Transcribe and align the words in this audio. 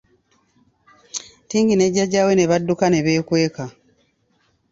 Tingi 1.49 1.73
ne 1.77 1.85
jjajja 1.93 2.21
we 2.27 2.33
ne 2.35 2.45
badduka 2.51 2.85
ne 2.89 2.99
beekweka. 3.05 3.65